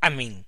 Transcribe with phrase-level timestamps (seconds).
[0.00, 0.46] Amén.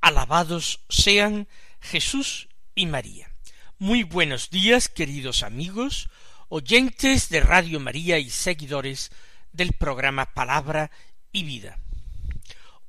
[0.00, 1.48] Alabados sean
[1.80, 3.30] Jesús y María.
[3.78, 6.08] Muy buenos días, queridos amigos,
[6.48, 9.10] oyentes de Radio María y seguidores
[9.52, 10.90] del programa Palabra
[11.30, 11.78] y Vida.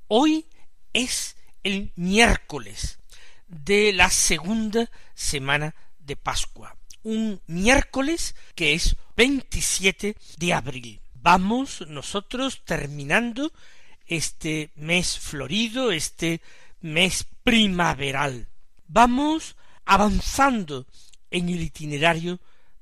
[0.07, 0.45] Hoy
[0.94, 2.99] es el miércoles
[3.47, 11.02] de la segunda semana de Pascua, un miércoles que es 27 de abril.
[11.16, 13.52] Vamos nosotros terminando
[14.08, 16.41] este mes florido, este
[16.81, 18.47] mes primaveral.
[18.88, 19.55] Vamos
[19.86, 20.86] avanzando
[21.31, 22.39] en el itinerario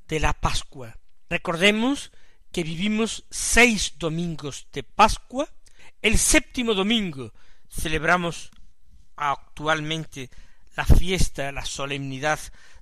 [0.07, 0.97] de la Pascua.
[1.29, 2.11] Recordemos
[2.51, 5.49] que vivimos seis domingos de Pascua.
[6.01, 7.33] El séptimo domingo
[7.69, 8.51] celebramos
[9.15, 10.29] actualmente
[10.75, 12.39] la fiesta, la solemnidad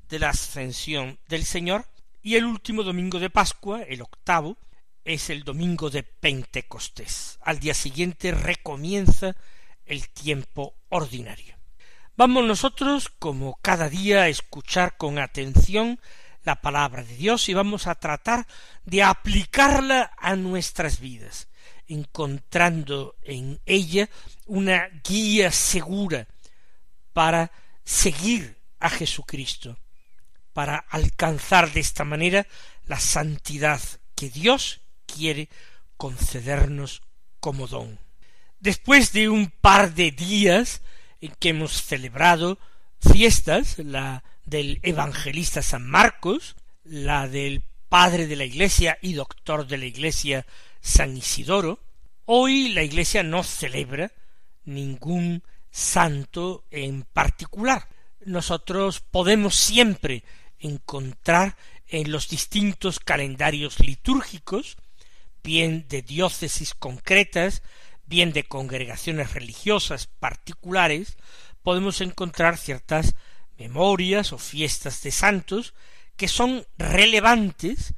[0.09, 1.85] de la ascensión del Señor.
[2.21, 4.57] Y el último domingo de Pascua, el octavo,
[5.05, 7.37] es el domingo de Pentecostés.
[7.41, 9.35] Al día siguiente recomienza
[9.85, 11.55] el tiempo ordinario.
[12.15, 15.99] Vamos nosotros, como cada día, a escuchar con atención
[16.43, 18.45] la palabra de Dios y vamos a tratar
[18.85, 21.47] de aplicarla a nuestras vidas,
[21.87, 24.09] encontrando en ella
[24.45, 26.27] una guía segura
[27.13, 27.51] para
[27.83, 29.77] seguir a Jesucristo,
[30.53, 32.45] para alcanzar de esta manera
[32.85, 33.81] la santidad
[34.15, 34.82] que Dios
[35.13, 35.49] quiere
[35.97, 37.01] concedernos
[37.39, 37.99] como don.
[38.59, 40.81] Después de un par de días
[41.21, 42.57] en que hemos celebrado
[42.99, 49.77] fiestas, la del evangelista San Marcos, la del padre de la Iglesia y doctor de
[49.77, 50.45] la Iglesia
[50.81, 51.79] San Isidoro,
[52.25, 54.11] hoy la Iglesia no celebra
[54.65, 57.87] ningún santo en particular.
[58.25, 60.23] Nosotros podemos siempre
[60.59, 61.57] encontrar
[61.87, 64.77] en los distintos calendarios litúrgicos
[65.43, 67.61] bien de diócesis concretas,
[68.05, 71.17] bien de congregaciones religiosas particulares,
[71.61, 73.15] podemos encontrar ciertas
[73.57, 75.73] memorias o fiestas de santos
[76.15, 77.93] que son relevantes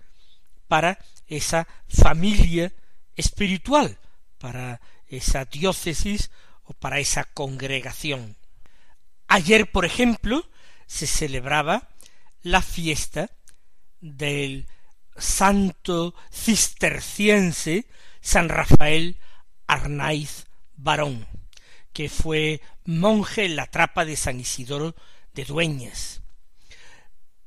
[0.68, 2.74] para esa familia
[3.16, 3.98] espiritual,
[4.38, 6.32] para esa diócesis
[6.64, 8.36] o para esa congregación.
[9.28, 10.48] Ayer, por ejemplo,
[10.88, 11.90] se celebraba
[12.42, 13.30] la fiesta
[14.02, 14.68] del
[15.16, 17.88] santo cisterciense
[18.22, 19.18] San Rafael
[19.68, 21.28] Arnaiz Barón,
[21.94, 24.96] que fue monje en la trapa de San Isidoro
[25.34, 26.22] de Dueñas.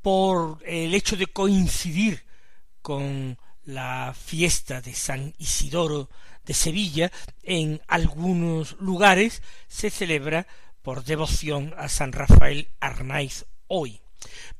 [0.03, 2.25] Por el hecho de coincidir
[2.81, 6.09] con la fiesta de San Isidoro
[6.45, 7.13] de Sevilla,
[7.43, 10.47] en algunos lugares se celebra
[10.81, 14.01] por devoción a San Rafael Arnaiz hoy.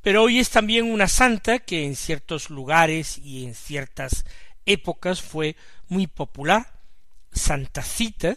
[0.03, 4.25] Pero hoy es también una santa que en ciertos lugares y en ciertas
[4.65, 5.57] épocas fue
[5.89, 6.81] muy popular,
[7.33, 8.37] Santa Cita,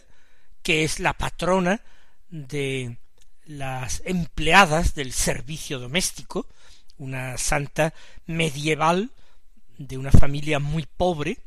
[0.62, 1.80] que es la patrona
[2.30, 2.98] de
[3.44, 6.46] las empleadas del servicio doméstico,
[6.98, 7.92] una santa
[8.26, 9.10] medieval
[9.78, 11.38] de una familia muy pobre,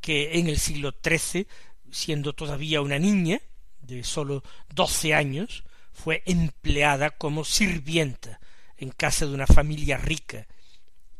[0.00, 1.46] que en el siglo XIII,
[1.90, 3.40] siendo todavía una niña
[3.82, 4.42] de sólo
[4.74, 8.40] doce años, fue empleada como sirvienta
[8.80, 10.46] en casa de una familia rica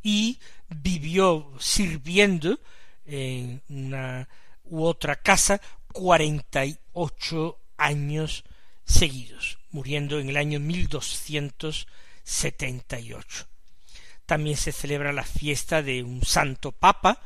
[0.02, 2.58] y vivió sirviendo
[3.04, 4.28] en una
[4.64, 5.60] u otra casa
[5.92, 8.44] cuarenta y ocho años
[8.84, 11.86] seguidos, muriendo en el año mil doscientos
[12.24, 13.46] setenta y ocho.
[14.26, 17.20] También se celebra la fiesta de un santo papa,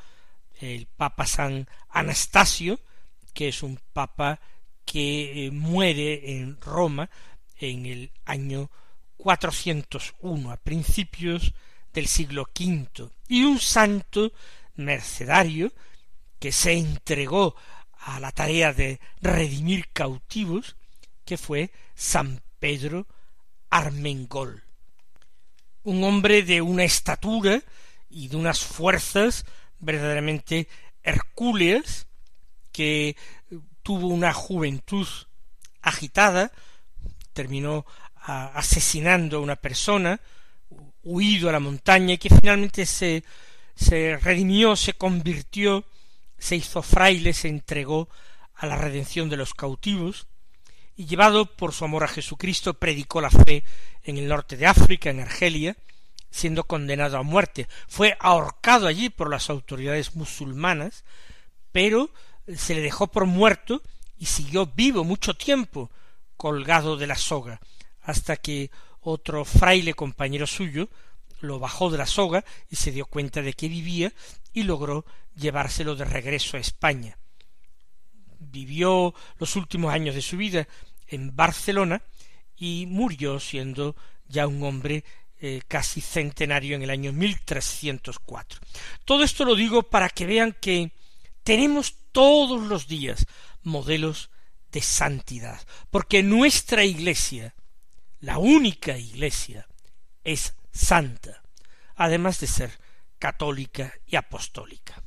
[0.61, 2.81] el papa San Anastasio,
[3.35, 4.41] que es un papa
[4.85, 7.11] que eh, muere en Roma
[7.59, 8.71] en el año
[9.17, 11.53] 401 a principios
[11.93, 14.33] del siglo V y un santo
[14.75, 15.73] mercedario
[16.39, 17.55] que se entregó
[17.93, 20.77] a la tarea de redimir cautivos
[21.25, 23.07] que fue San Pedro
[23.71, 24.63] Armengol.
[25.85, 27.63] Un hombre de una estatura
[28.11, 29.47] y de unas fuerzas
[29.79, 30.69] verdaderamente
[31.03, 32.07] hercúleas
[32.73, 33.17] que
[33.83, 35.07] tuvo una juventud
[35.83, 36.53] agitada
[37.33, 37.85] terminó
[38.27, 40.21] asesinando a una persona,
[41.03, 43.25] huido a la montaña y que finalmente se,
[43.75, 45.85] se redimió, se convirtió,
[46.39, 48.09] se hizo fraile, se entregó
[48.55, 50.27] a la redención de los cautivos
[50.97, 53.65] y llevado por su amor a Jesucristo predicó la fe
[54.05, 55.77] en el norte de África, en Argelia,
[56.31, 57.69] siendo condenado a muerte.
[57.89, 61.05] Fue ahorcado allí por las autoridades musulmanas,
[61.73, 62.11] pero
[62.57, 63.83] se le dejó por muerto
[64.19, 65.91] y siguió vivo mucho tiempo
[66.37, 67.61] colgado de la soga,
[68.05, 68.71] hasta que
[69.01, 70.89] otro fraile compañero suyo
[71.41, 74.13] lo bajó de la soga y se dio cuenta de que vivía
[74.53, 75.05] y logró
[75.37, 77.19] llevárselo de regreso a España.
[78.39, 80.67] Vivió los últimos años de su vida
[81.09, 82.03] en Barcelona
[82.57, 83.97] y murió siendo
[84.27, 85.05] ya un hombre
[85.41, 88.61] eh, casi centenario en el año 1304.
[89.05, 90.93] Todo esto lo digo para que vean que
[91.43, 93.27] tenemos todos los días
[93.63, 94.31] modelos
[94.73, 95.61] de santidad,
[95.91, 97.55] porque nuestra iglesia,
[98.25, 99.69] la única iglesia,
[100.25, 101.43] es santa,
[101.95, 102.81] además de ser
[103.19, 105.03] católica y apostólica.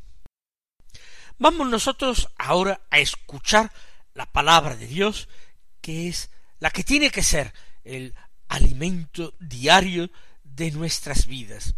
[1.39, 3.71] Vamos nosotros ahora a escuchar
[4.13, 5.29] la palabra de Dios,
[5.81, 6.29] que es
[6.59, 7.53] la que tiene que ser
[7.83, 8.13] el
[8.49, 10.11] alimento diario
[10.43, 11.73] de nuestras vidas,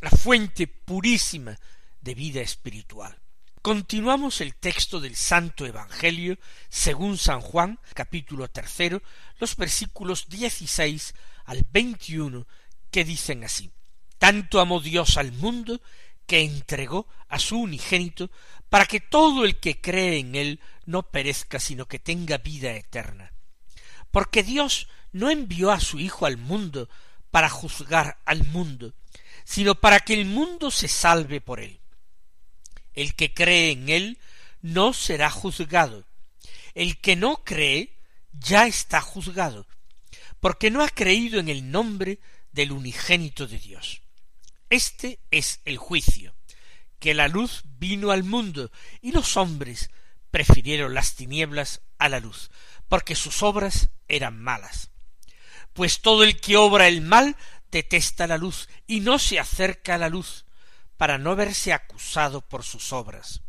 [0.00, 1.58] la fuente purísima
[2.00, 3.20] de vida espiritual.
[3.64, 6.36] Continuamos el texto del Santo Evangelio
[6.68, 9.02] según San Juan, capítulo tercero,
[9.38, 11.14] los versículos dieciséis
[11.46, 12.46] al veintiuno,
[12.90, 13.70] que dicen así
[14.18, 15.80] Tanto amó Dios al mundo
[16.26, 18.30] que entregó a su unigénito
[18.68, 23.32] para que todo el que cree en él no perezca, sino que tenga vida eterna.
[24.10, 26.90] Porque Dios no envió a su Hijo al mundo
[27.30, 28.92] para juzgar al mundo,
[29.44, 31.80] sino para que el mundo se salve por él.
[32.94, 34.18] El que cree en él
[34.62, 36.04] no será juzgado.
[36.74, 37.94] El que no cree
[38.32, 39.66] ya está juzgado,
[40.40, 42.18] porque no ha creído en el nombre
[42.52, 44.02] del unigénito de Dios.
[44.70, 46.34] Este es el juicio,
[46.98, 48.70] que la luz vino al mundo
[49.00, 49.90] y los hombres
[50.30, 52.50] prefirieron las tinieblas a la luz,
[52.88, 54.90] porque sus obras eran malas.
[55.74, 57.36] Pues todo el que obra el mal
[57.70, 60.43] detesta la luz y no se acerca a la luz,
[60.96, 63.42] para no verse acusado por sus obras.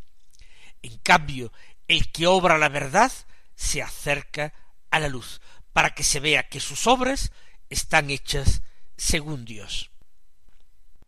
[0.82, 1.52] En cambio,
[1.88, 3.12] el que obra la verdad
[3.56, 4.54] se acerca
[4.92, 5.42] a la luz,
[5.74, 7.32] para que se vea que sus obras
[7.70, 8.62] están hechas
[8.98, 9.92] según Dios.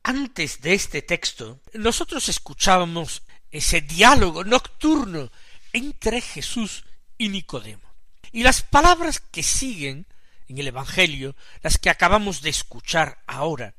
[0.03, 5.31] Antes de este texto, nosotros escuchábamos ese diálogo nocturno
[5.73, 6.85] entre Jesús
[7.17, 7.87] y Nicodemo.
[8.31, 10.05] Y las palabras que siguen
[10.47, 13.75] en el Evangelio, las que acabamos de escuchar ahora,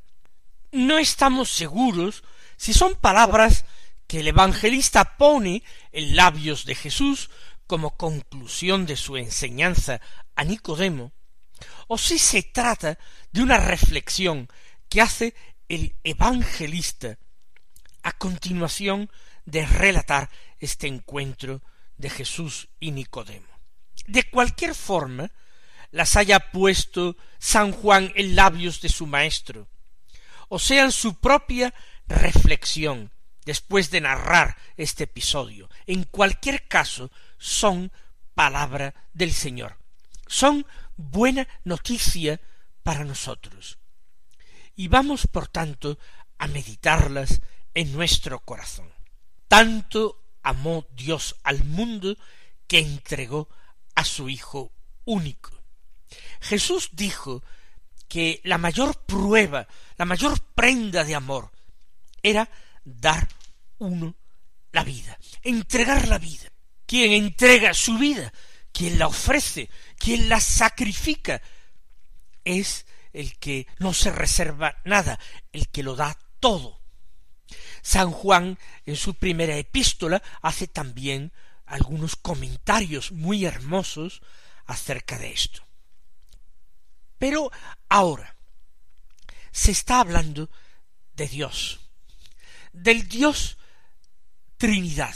[0.70, 2.24] no estamos seguros
[2.58, 3.64] si son palabras
[4.06, 5.62] que el evangelista pone
[5.92, 7.30] en labios de Jesús
[7.66, 10.00] como conclusión de su enseñanza
[10.34, 11.12] a Nicodemo,
[11.86, 12.98] o si se trata
[13.32, 14.48] de una reflexión
[14.88, 15.34] que hace
[15.68, 17.18] el evangelista
[18.02, 19.10] a continuación
[19.44, 21.62] de relatar este encuentro
[21.96, 23.48] de Jesús y Nicodemo.
[24.06, 25.30] De cualquier forma,
[25.90, 29.68] las haya puesto San Juan en labios de su maestro,
[30.48, 31.74] o sea en su propia
[32.08, 33.12] reflexión
[33.44, 35.68] después de narrar este episodio.
[35.86, 37.92] En cualquier caso, son
[38.34, 39.78] palabra del Señor.
[40.26, 42.40] Son buena noticia
[42.82, 43.78] para nosotros.
[44.76, 45.98] Y vamos, por tanto,
[46.38, 47.40] a meditarlas
[47.74, 48.92] en nuestro corazón.
[49.48, 52.16] Tanto amó Dios al mundo
[52.66, 53.48] que entregó
[53.94, 54.72] a su Hijo
[55.04, 55.50] único.
[56.40, 57.42] Jesús dijo
[58.08, 61.50] que la mayor prueba, la mayor prenda de amor,
[62.22, 62.48] era
[62.84, 63.28] dar
[63.78, 64.14] uno
[64.72, 66.50] la vida, entregar la vida.
[66.86, 68.32] Quien entrega su vida,
[68.72, 71.42] quien la ofrece, quien la sacrifica,
[72.44, 75.18] es el que no se reserva nada,
[75.52, 76.80] el que lo da todo.
[77.82, 81.32] San Juan, en su primera epístola, hace también
[81.66, 84.22] algunos comentarios muy hermosos
[84.66, 85.66] acerca de esto.
[87.18, 87.50] Pero
[87.88, 88.36] ahora
[89.50, 90.50] se está hablando
[91.14, 91.80] de Dios,
[92.72, 93.58] del Dios
[94.56, 95.14] Trinidad.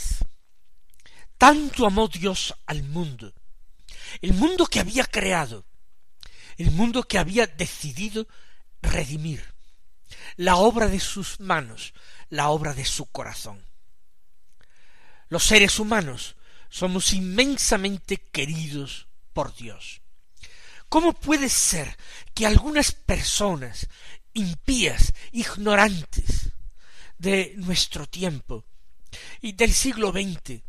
[1.37, 3.33] Tanto amó Dios al mundo,
[4.21, 5.65] el mundo que había creado,
[6.57, 8.27] el mundo que había decidido
[8.81, 9.53] redimir,
[10.37, 11.93] la obra de sus manos,
[12.29, 13.61] la obra de su corazón.
[15.27, 16.37] Los seres humanos
[16.69, 20.01] somos inmensamente queridos por Dios.
[20.87, 21.97] ¿Cómo puede ser
[22.33, 23.87] que algunas personas
[24.33, 26.52] impías, ignorantes
[27.17, 28.65] de nuestro tiempo
[29.41, 30.61] y del siglo XX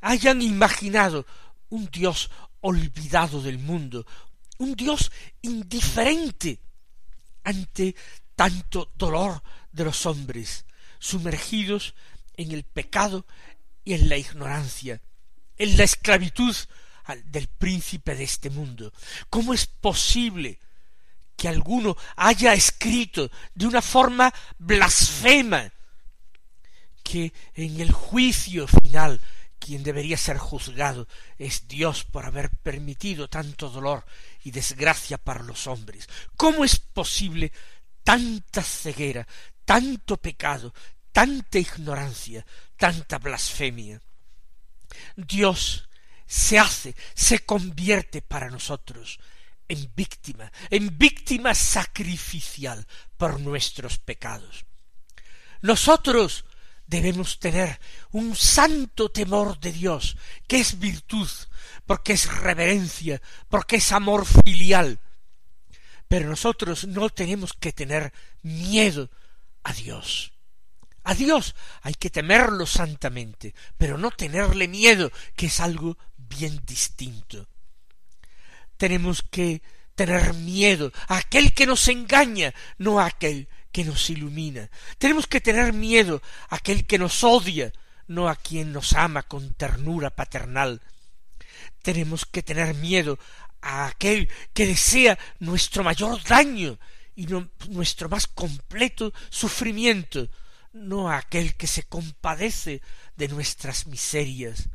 [0.00, 1.26] hayan imaginado
[1.70, 4.06] un Dios olvidado del mundo,
[4.58, 6.60] un Dios indiferente
[7.44, 7.94] ante
[8.34, 10.64] tanto dolor de los hombres,
[10.98, 11.94] sumergidos
[12.34, 13.26] en el pecado
[13.84, 15.00] y en la ignorancia,
[15.56, 16.54] en la esclavitud
[17.26, 18.92] del príncipe de este mundo.
[19.30, 20.58] ¿Cómo es posible
[21.38, 25.72] que alguno haya escrito de una forma blasfema
[27.04, 29.20] que en el juicio final
[29.60, 31.06] quien debería ser juzgado
[31.38, 34.04] es Dios por haber permitido tanto dolor
[34.42, 36.08] y desgracia para los hombres.
[36.36, 37.52] ¿Cómo es posible
[38.02, 39.26] tanta ceguera,
[39.64, 40.74] tanto pecado,
[41.12, 42.44] tanta ignorancia,
[42.76, 44.02] tanta blasfemia?
[45.14, 45.88] Dios
[46.26, 49.20] se hace, se convierte para nosotros
[49.68, 54.64] en víctima, en víctima sacrificial por nuestros pecados.
[55.60, 56.44] Nosotros
[56.86, 57.78] debemos tener
[58.12, 61.28] un santo temor de Dios, que es virtud,
[61.86, 64.98] porque es reverencia, porque es amor filial.
[66.08, 69.10] Pero nosotros no tenemos que tener miedo
[69.62, 70.32] a Dios.
[71.04, 77.48] A Dios hay que temerlo santamente, pero no tenerle miedo, que es algo bien distinto.
[78.78, 79.60] Tenemos que
[79.94, 84.70] tener miedo a aquel que nos engaña, no a aquel que nos ilumina.
[84.96, 87.72] Tenemos que tener miedo a aquel que nos odia,
[88.06, 90.80] no a quien nos ama con ternura paternal.
[91.82, 93.18] Tenemos que tener miedo
[93.60, 96.78] a aquel que desea nuestro mayor daño
[97.16, 97.26] y
[97.68, 100.28] nuestro más completo sufrimiento,
[100.72, 102.80] no a aquel que se compadece
[103.16, 104.68] de nuestras miserias,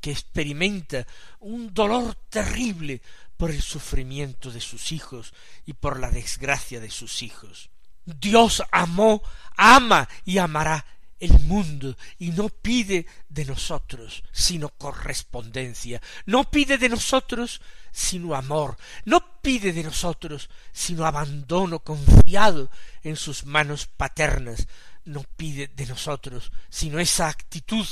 [0.00, 1.06] que experimenta
[1.40, 3.02] un dolor terrible
[3.36, 7.70] por el sufrimiento de sus hijos y por la desgracia de sus hijos.
[8.04, 9.22] Dios amó,
[9.56, 10.84] ama y amará
[11.18, 18.76] el mundo y no pide de nosotros sino correspondencia, no pide de nosotros sino amor,
[19.04, 22.70] no pide de nosotros sino abandono confiado
[23.02, 24.66] en sus manos paternas,
[25.04, 27.86] no pide de nosotros sino esa actitud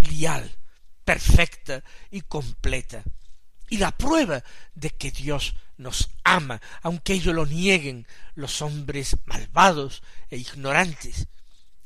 [0.00, 0.56] filial,
[1.04, 3.02] perfecta y completa.
[3.72, 10.02] Y la prueba de que Dios nos ama, aunque ello lo nieguen los hombres malvados
[10.28, 11.26] e ignorantes.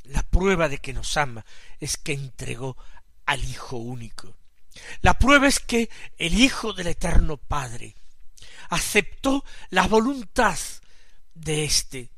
[0.02, 1.46] La prueba de que nos ama
[1.78, 2.76] es que entregó
[3.24, 4.36] al Hijo único.
[5.00, 5.88] La prueba es que
[6.18, 7.94] el Hijo del Eterno Padre
[8.68, 10.58] aceptó la voluntad
[11.34, 12.10] de éste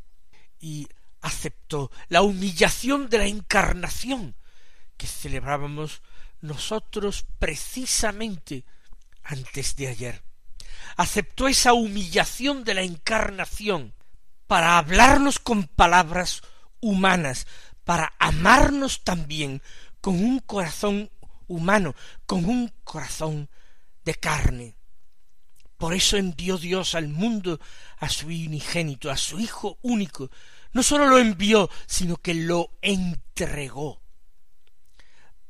[0.60, 0.88] y
[1.20, 4.34] aceptó la humillación de la encarnación
[4.96, 6.00] que celebrábamos
[6.40, 8.64] nosotros precisamente
[9.28, 10.22] antes de ayer.
[10.96, 13.94] Aceptó esa humillación de la encarnación
[14.46, 16.42] para hablarnos con palabras
[16.80, 17.46] humanas,
[17.84, 19.62] para amarnos también
[20.00, 21.10] con un corazón
[21.46, 21.94] humano,
[22.26, 23.48] con un corazón
[24.04, 24.76] de carne.
[25.76, 27.60] Por eso envió Dios al mundo
[27.98, 30.30] a su unigénito, a su Hijo único.
[30.72, 34.00] No sólo lo envió, sino que lo entregó.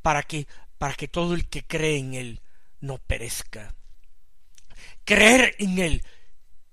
[0.02, 2.42] Para que, para que todo el que cree en él
[2.80, 3.74] no perezca.
[5.04, 6.04] Creer en Él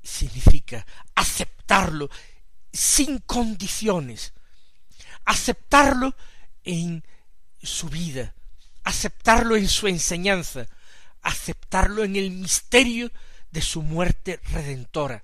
[0.02, 0.86] significa
[1.16, 2.10] aceptarlo
[2.72, 4.34] sin condiciones,
[5.24, 6.16] aceptarlo
[6.64, 7.04] en
[7.62, 8.36] su vida,
[8.84, 10.68] aceptarlo en su enseñanza,
[11.22, 13.12] aceptarlo en el misterio
[13.50, 15.24] de su muerte redentora,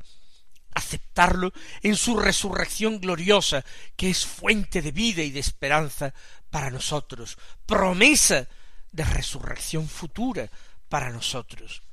[0.74, 3.64] aceptarlo en su resurrección gloriosa,
[3.96, 6.14] que es fuente de vida y de esperanza
[6.50, 8.48] para nosotros, promesa
[8.92, 10.50] de resurrección futura
[10.92, 11.84] para nosotros.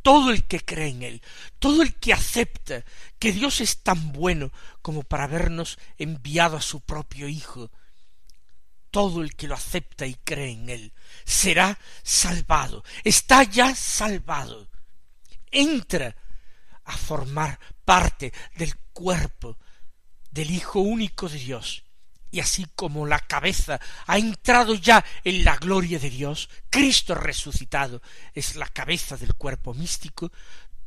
[0.00, 1.22] Todo el que cree en Él,
[1.58, 2.84] todo el que acepta
[3.18, 7.70] que Dios es tan bueno como para habernos enviado a su propio Hijo,
[8.90, 10.92] todo el que lo acepta y cree en Él,
[11.26, 14.70] será salvado, está ya salvado,
[15.50, 16.16] entra
[16.84, 19.58] a formar parte del cuerpo
[20.30, 21.84] del Hijo único de Dios,
[22.30, 28.02] y así como la cabeza ha entrado ya en la gloria de Dios, Cristo resucitado
[28.34, 30.32] es la cabeza del cuerpo místico,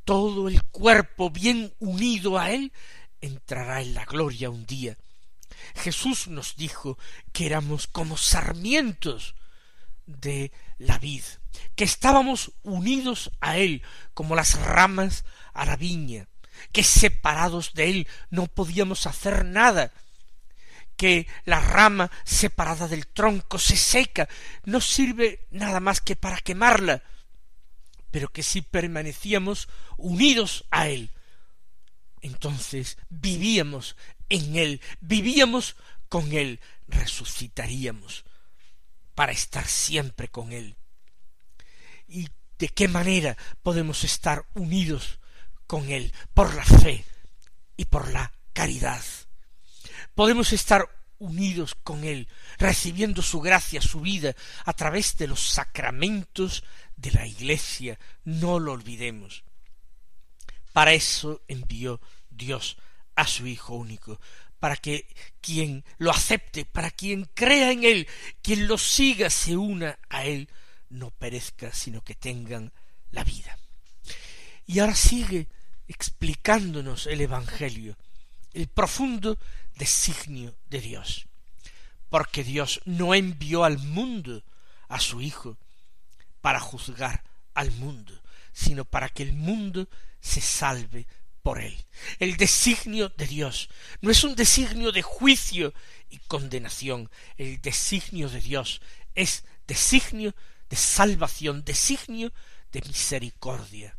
[0.03, 2.71] todo el cuerpo bien unido a Él
[3.21, 4.97] entrará en la gloria un día.
[5.75, 6.97] Jesús nos dijo
[7.31, 9.35] que éramos como sarmientos
[10.05, 11.23] de la vid,
[11.75, 16.27] que estábamos unidos a Él como las ramas a la viña,
[16.71, 19.91] que separados de Él no podíamos hacer nada,
[20.99, 24.27] que la rama separada del tronco se seca,
[24.65, 27.01] no sirve nada más que para quemarla,
[28.11, 31.09] pero que si permanecíamos unidos a él,
[32.19, 33.95] entonces vivíamos
[34.27, 35.77] en él, vivíamos
[36.09, 38.25] con él, resucitaríamos
[39.15, 40.75] para estar siempre con él.
[42.09, 42.27] ¿Y
[42.57, 45.21] de qué manera podemos estar unidos
[45.65, 46.11] con él?
[46.33, 47.05] Por la fe
[47.77, 49.01] y por la caridad
[50.19, 54.35] podemos estar unidos con Él, recibiendo su gracia, su vida,
[54.65, 56.65] a través de los sacramentos
[56.97, 57.97] de la Iglesia.
[58.25, 59.45] No lo olvidemos.
[60.73, 62.75] Para eso envió Dios
[63.15, 64.19] a su Hijo único,
[64.59, 65.07] para que
[65.39, 68.05] quien lo acepte, para quien crea en Él,
[68.41, 70.49] quien lo siga, se una a Él,
[70.89, 72.73] no perezca, sino que tengan
[73.11, 73.57] la vida.
[74.65, 75.47] Y ahora sigue
[75.87, 77.95] explicándonos el Evangelio,
[78.53, 79.37] el profundo
[79.75, 81.27] designio de Dios.
[82.09, 84.43] Porque Dios no envió al mundo
[84.87, 85.57] a su Hijo
[86.41, 88.19] para juzgar al mundo,
[88.51, 89.87] sino para que el mundo
[90.19, 91.07] se salve
[91.41, 91.85] por él.
[92.19, 93.69] El designio de Dios
[94.01, 95.73] no es un designio de juicio
[96.09, 97.09] y condenación.
[97.37, 98.81] El designio de Dios
[99.15, 100.35] es designio
[100.69, 102.31] de salvación, designio
[102.71, 103.95] de misericordia.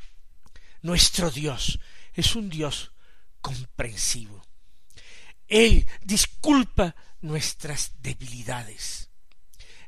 [0.83, 1.79] Nuestro Dios
[2.15, 2.93] es un Dios
[3.41, 4.43] comprensivo.
[5.47, 9.11] Él disculpa nuestras debilidades.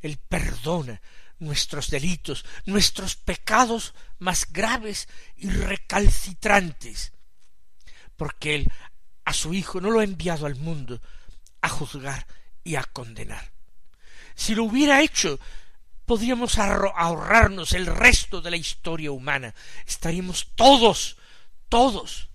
[0.01, 1.01] Él perdona
[1.39, 7.13] nuestros delitos, nuestros pecados más graves y recalcitrantes,
[8.17, 8.73] porque Él
[9.25, 11.01] a su Hijo no lo ha enviado al mundo
[11.61, 12.27] a juzgar
[12.65, 13.53] y a condenar.
[14.35, 15.39] Si lo hubiera hecho,
[16.07, 19.55] podríamos ahorrarnos el resto de la historia humana.
[19.87, 21.17] Estaríamos todos,
[21.69, 22.32] todos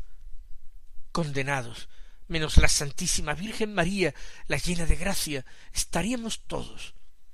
[1.17, 1.89] condenados
[2.27, 4.13] menos la Santísima Virgen María,
[4.45, 5.43] la llena de gracia,
[5.73, 6.93] estaríamos todos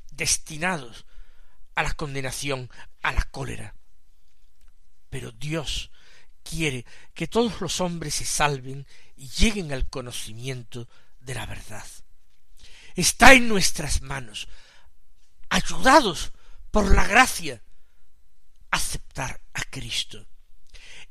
[0.09, 1.05] destinados
[1.75, 2.69] a la condenación,
[3.01, 3.75] a la cólera.
[5.09, 5.91] Pero Dios
[6.43, 8.87] quiere que todos los hombres se salven
[9.17, 10.87] y lleguen al conocimiento
[11.19, 11.85] de la verdad.
[12.95, 14.47] Está en nuestras manos,
[15.49, 16.31] ayudados
[16.71, 17.61] por la gracia,
[18.71, 20.25] aceptar a Cristo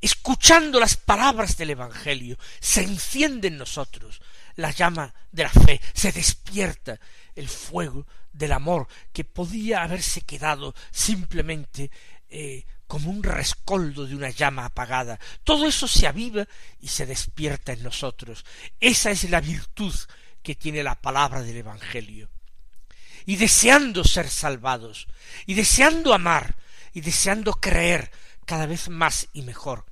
[0.05, 4.21] escuchando las palabras del Evangelio, se enciende en nosotros
[4.55, 6.99] la llama de la fe, se despierta
[7.35, 11.89] el fuego del amor que podía haberse quedado simplemente
[12.29, 15.19] eh, como un rescoldo de una llama apagada.
[15.43, 16.47] Todo eso se aviva
[16.79, 18.45] y se despierta en nosotros.
[18.79, 19.93] Esa es la virtud
[20.41, 22.29] que tiene la palabra del Evangelio.
[23.25, 25.07] Y deseando ser salvados,
[25.45, 26.55] y deseando amar,
[26.93, 28.11] y deseando creer
[28.45, 29.85] cada vez más y mejor,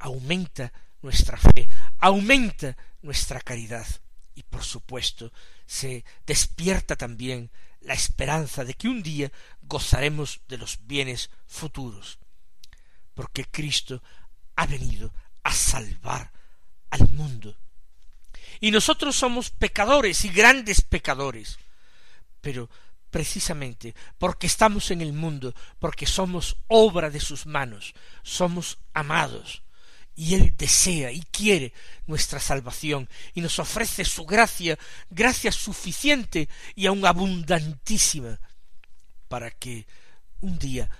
[0.00, 1.68] aumenta nuestra fe,
[2.00, 3.86] aumenta nuestra caridad.
[4.34, 5.32] Y por supuesto
[5.66, 9.30] se despierta también la esperanza de que un día
[9.62, 12.18] gozaremos de los bienes futuros,
[13.14, 14.02] porque Cristo
[14.56, 16.32] ha venido a salvar
[16.90, 17.56] al mundo.
[18.60, 21.58] Y nosotros somos pecadores y grandes pecadores,
[22.40, 22.68] pero
[23.10, 29.62] precisamente porque estamos en el mundo, porque somos obra de sus manos, somos amados,
[30.14, 31.72] y Él desea y quiere
[32.06, 38.40] nuestra salvación y nos ofrece su gracia, gracia suficiente y aun abundantísima,
[39.28, 39.86] para que
[40.40, 40.90] un día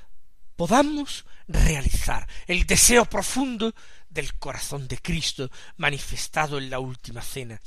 [0.56, 3.74] podamos realizar el deseo profundo
[4.08, 7.60] del corazón de Cristo manifestado en la última cena.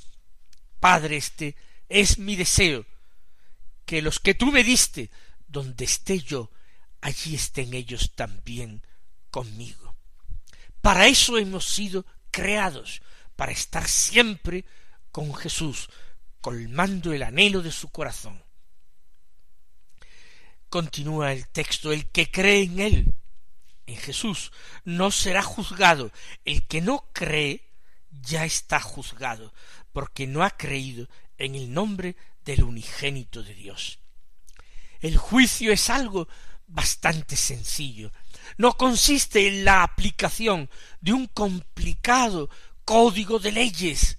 [0.79, 1.55] Padre, este
[1.89, 2.85] es mi deseo,
[3.85, 5.09] que los que tú me diste,
[5.47, 6.51] donde esté yo,
[7.01, 8.81] allí estén ellos también
[9.29, 9.95] conmigo.
[10.83, 13.01] Para eso hemos sido creados,
[13.37, 14.65] para estar siempre
[15.13, 15.89] con Jesús,
[16.41, 18.43] colmando el anhelo de su corazón.
[20.67, 23.13] Continúa el texto, el que cree en él,
[23.85, 24.51] en Jesús,
[24.83, 26.11] no será juzgado.
[26.43, 27.71] El que no cree
[28.11, 29.53] ya está juzgado,
[29.93, 33.99] porque no ha creído en el nombre del unigénito de Dios.
[34.99, 36.27] El juicio es algo
[36.67, 38.11] bastante sencillo,
[38.57, 40.69] no consiste en la aplicación
[41.01, 42.49] de un complicado
[42.85, 44.17] código de leyes.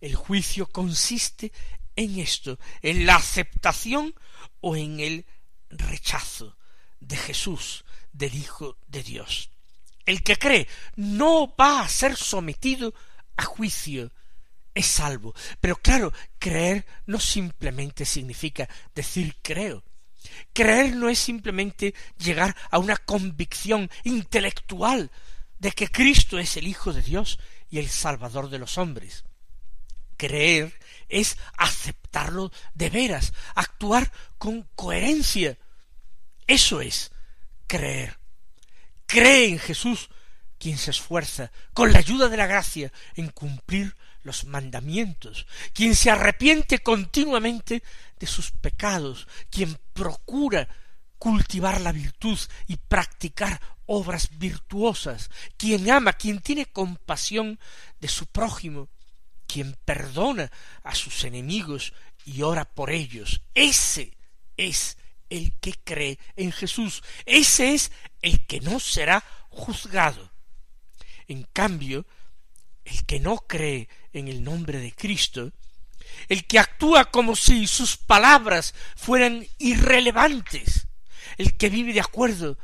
[0.00, 1.52] El juicio consiste
[1.96, 4.14] en esto, en la aceptación
[4.60, 5.26] o en el
[5.68, 6.56] rechazo
[7.00, 9.50] de Jesús, del Hijo de Dios.
[10.06, 10.66] El que cree
[10.96, 12.94] no va a ser sometido
[13.36, 14.12] a juicio,
[14.74, 15.34] es salvo.
[15.60, 19.84] Pero claro, creer no simplemente significa decir creo.
[20.52, 25.10] Creer no es simplemente llegar a una convicción intelectual
[25.58, 27.38] de que Cristo es el Hijo de Dios
[27.70, 29.24] y el Salvador de los hombres.
[30.16, 30.78] Creer
[31.08, 35.58] es aceptarlo de veras, actuar con coherencia.
[36.46, 37.12] Eso es
[37.66, 38.18] creer.
[39.06, 40.10] Cree en Jesús,
[40.58, 46.10] quien se esfuerza, con la ayuda de la gracia, en cumplir los mandamientos, quien se
[46.10, 47.82] arrepiente continuamente
[48.18, 50.68] de sus pecados, quien procura
[51.18, 57.58] cultivar la virtud y practicar obras virtuosas, quien ama, quien tiene compasión
[58.00, 58.88] de su prójimo,
[59.46, 60.50] quien perdona
[60.84, 61.92] a sus enemigos
[62.24, 63.42] y ora por ellos.
[63.54, 64.16] Ese
[64.56, 64.96] es
[65.28, 67.02] el que cree en Jesús.
[67.26, 70.30] Ese es el que no será juzgado.
[71.26, 72.06] En cambio,
[72.84, 75.52] el que no cree en el nombre de Cristo,
[76.28, 80.86] el que actúa como si sus palabras fueran irrelevantes,
[81.38, 82.58] el que vive de acuerdo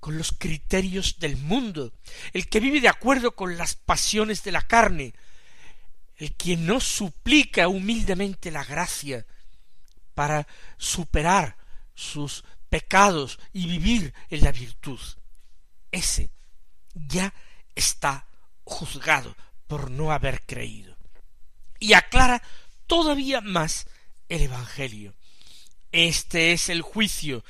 [0.00, 1.92] con los criterios del mundo,
[2.32, 5.14] el que vive de acuerdo con las pasiones de la carne,
[6.16, 9.26] el que no suplica humildemente la gracia
[10.14, 10.46] para
[10.78, 11.56] superar
[11.94, 15.00] sus pecados y vivir en la virtud,
[15.90, 16.30] ese
[16.94, 17.32] ya
[17.74, 18.26] está
[18.64, 20.96] juzgado por no haber creído.
[21.78, 22.42] Y aclara
[22.86, 23.86] todavía más
[24.28, 25.14] el Evangelio.
[25.92, 27.44] Este es el juicio,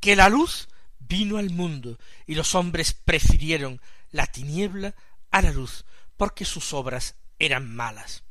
[0.00, 3.80] que la luz vino al mundo y los hombres prefirieron
[4.10, 4.94] la tiniebla
[5.30, 5.84] a la luz
[6.16, 8.22] porque sus obras eran malas.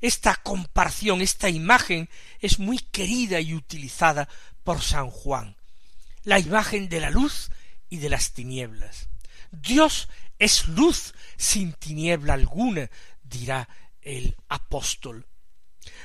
[0.00, 2.08] Esta comparación, esta imagen
[2.40, 4.28] es muy querida y utilizada
[4.62, 5.56] por San Juan,
[6.22, 7.50] la imagen de la luz
[7.88, 9.08] y de las tinieblas.
[9.50, 10.08] Dios
[10.38, 12.90] es luz sin tiniebla alguna,
[13.22, 13.68] dirá
[14.02, 15.26] el apóstol.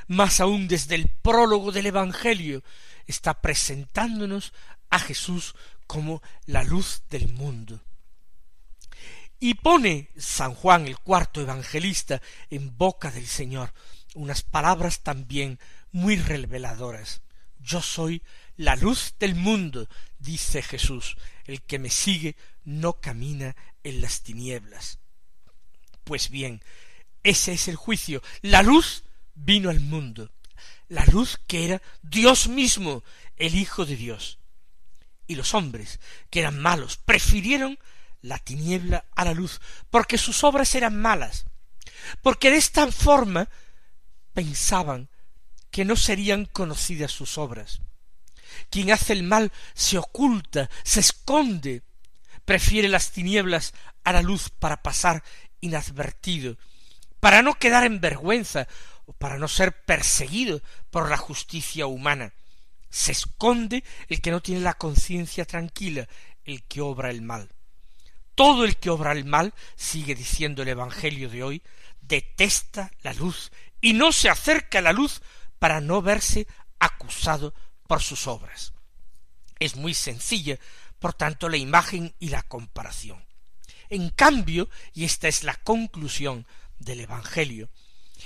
[0.08, 2.64] Más aún desde el prólogo del Evangelio
[3.06, 4.54] está presentándonos
[4.90, 5.56] a Jesús
[5.88, 7.82] como la luz del mundo.
[9.40, 13.74] Y pone San Juan el cuarto evangelista en boca del Señor
[14.16, 15.60] unas palabras también
[15.92, 17.22] muy reveladoras.
[17.60, 18.22] Yo soy
[18.56, 19.88] la luz del mundo,
[20.20, 25.00] dice Jesús, el que me sigue no camina en las tinieblas.
[26.04, 26.62] Pues bien,
[27.24, 28.22] ese es el juicio.
[28.42, 30.32] La luz vino al mundo,
[30.88, 33.04] la luz que era Dios mismo,
[33.38, 34.40] el Hijo de Dios.
[35.26, 37.80] Y los hombres, que eran malos, prefirieron
[38.22, 41.46] la tiniebla a la luz, porque sus obras eran malas,
[42.22, 43.50] porque de esta forma
[44.34, 45.10] pensaban
[45.72, 47.82] que no serían conocidas sus obras.
[48.70, 51.84] Quien hace el mal se oculta, se esconde,
[52.46, 55.24] prefiere las tinieblas a la luz para pasar
[55.62, 56.58] inadvertido,
[57.20, 58.68] para no quedar en vergüenza
[59.06, 60.62] o para no ser perseguido
[60.92, 62.34] por la justicia humana.
[62.90, 66.08] Se esconde el que no tiene la conciencia tranquila,
[66.46, 67.50] el que obra el mal.
[68.36, 71.62] Todo el que obra el mal, sigue diciendo el Evangelio de hoy,
[72.02, 75.22] detesta la luz y no se acerca a la luz
[75.60, 76.48] para no verse
[76.80, 77.54] acusado
[77.88, 78.74] por sus obras.
[79.60, 80.58] Es muy sencilla,
[81.00, 83.24] por tanto, la imagen y la comparación.
[83.90, 86.48] En cambio, y esta es la conclusión
[86.80, 87.70] del Evangelio,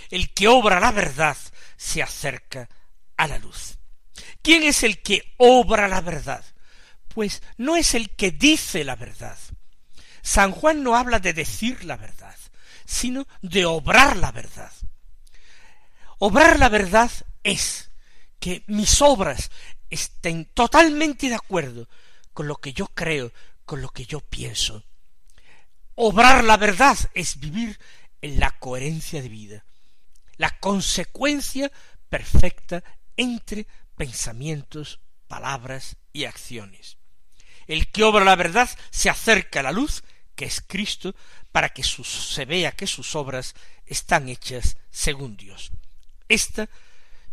[0.10, 1.38] el que obra la verdad
[1.76, 2.70] se acerca
[3.18, 3.78] a la luz.
[4.42, 6.44] ¿Quién es el que obra la verdad?
[7.08, 9.38] Pues no es el que dice la verdad.
[10.22, 12.36] San Juan no habla de decir la verdad,
[12.86, 14.72] sino de obrar la verdad.
[16.20, 17.12] Obrar la verdad
[17.44, 17.92] es
[18.40, 19.52] que mis obras
[19.90, 21.88] estén totalmente de acuerdo
[22.34, 23.32] con lo que yo creo,
[23.66, 24.84] con lo que yo pienso.
[25.96, 27.80] Obrar la verdad es vivir
[28.22, 29.66] en la coherencia de vida,
[30.38, 31.72] la consecuencia
[32.10, 32.84] perfecta
[33.16, 36.98] entre pensamientos, palabras y acciones.
[37.66, 40.04] El que obra la verdad se acerca a la luz,
[40.36, 41.16] que es Cristo,
[41.52, 45.72] para que se vea que sus obras están hechas según Dios.
[46.30, 46.70] Esta,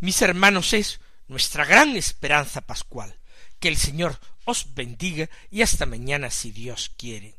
[0.05, 3.19] mis hermanos, es nuestra gran esperanza pascual.
[3.59, 7.39] Que el Señor os bendiga y hasta mañana si Dios quiere.